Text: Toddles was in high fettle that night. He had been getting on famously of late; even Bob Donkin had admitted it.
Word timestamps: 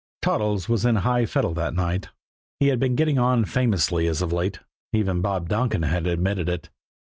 Toddles 0.23 0.67
was 0.67 0.83
in 0.83 0.95
high 0.95 1.27
fettle 1.27 1.53
that 1.53 1.75
night. 1.75 2.09
He 2.59 2.69
had 2.69 2.79
been 2.79 2.95
getting 2.95 3.19
on 3.19 3.45
famously 3.45 4.07
of 4.07 4.33
late; 4.33 4.57
even 4.93 5.21
Bob 5.21 5.47
Donkin 5.47 5.83
had 5.83 6.07
admitted 6.07 6.49
it. 6.49 6.71